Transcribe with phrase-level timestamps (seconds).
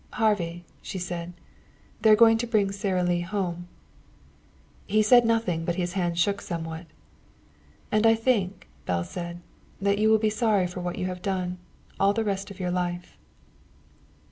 [0.13, 1.31] "Harvey," she said,
[2.01, 3.67] "they're going to bring Sara Lee home."
[4.87, 6.87] He said nothing, but his hands shook somewhat.
[7.91, 9.41] "And I think," Belle said,
[9.79, 11.59] "that you will be sorry for what you have done
[11.99, 13.15] all the rest of your life."